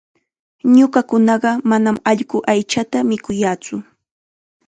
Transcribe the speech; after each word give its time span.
Ñuqakunaqa 0.75 1.51
manam 1.69 1.97
allqu 2.11 2.37
aychata 2.51 2.97
mikuyaatsu. 3.09 3.75